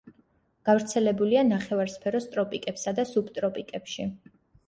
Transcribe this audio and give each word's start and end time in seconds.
გავრცელებულია 0.69 1.43
ნახევარსფეროს 1.49 2.27
ტროპიკებსა 2.37 2.95
და 3.01 3.07
სუბტროპიკებში. 3.11 4.09